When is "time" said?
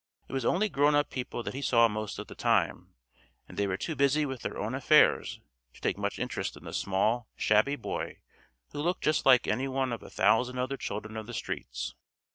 2.33-2.95